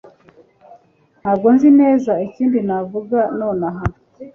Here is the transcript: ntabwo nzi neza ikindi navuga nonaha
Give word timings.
ntabwo 1.21 1.47
nzi 1.55 1.69
neza 1.79 2.11
ikindi 2.27 2.59
navuga 2.67 3.19
nonaha 3.37 3.83